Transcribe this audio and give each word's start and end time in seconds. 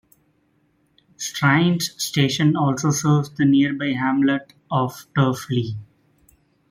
Strines 1.15 1.91
station 2.01 2.55
also 2.55 2.89
serves 2.89 3.29
the 3.35 3.45
nearby 3.45 3.91
hamlet 3.91 4.55
of 4.71 5.05
Turf 5.15 5.47
Lea. 5.51 5.77